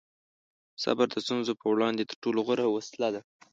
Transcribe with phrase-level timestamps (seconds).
[0.83, 3.21] صبر د ستونزو په وړاندې تر ټولو غوره وسله ده.